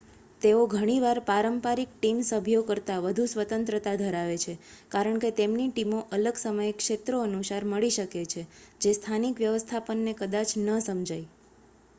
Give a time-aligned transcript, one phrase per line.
[0.41, 4.55] તેઓ ઘણીવાર પારંપરિક ટીમ સભ્યો કરતાં વધુ સ્વતંત્રતા ધરાવે છે
[4.91, 8.41] કારણ કે તેમની ટીમો અલગ સમય ક્ષેત્રો અનુસાર મળી શકે છે
[8.81, 11.27] જે સ્થાનિક વ્યવસ્થાપનને કદાચ ન સમજાય